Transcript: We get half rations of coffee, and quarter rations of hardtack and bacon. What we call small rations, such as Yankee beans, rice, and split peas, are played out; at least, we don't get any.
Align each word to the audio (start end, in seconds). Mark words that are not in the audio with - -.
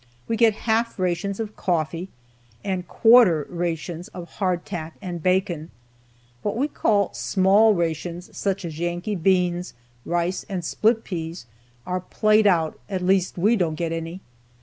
We 0.27 0.35
get 0.35 0.55
half 0.65 0.97
rations 0.97 1.39
of 1.39 1.55
coffee, 1.55 2.09
and 2.63 2.87
quarter 2.87 3.45
rations 3.47 4.07
of 4.07 4.29
hardtack 4.41 4.95
and 4.99 5.21
bacon. 5.21 5.69
What 6.41 6.57
we 6.57 6.67
call 6.67 7.13
small 7.13 7.75
rations, 7.75 8.35
such 8.35 8.65
as 8.65 8.79
Yankee 8.79 9.15
beans, 9.15 9.75
rice, 10.03 10.43
and 10.49 10.65
split 10.65 11.03
peas, 11.03 11.45
are 11.85 11.99
played 11.99 12.47
out; 12.47 12.79
at 12.89 13.03
least, 13.03 13.37
we 13.37 13.55
don't 13.55 13.75
get 13.75 13.91
any. 13.91 14.21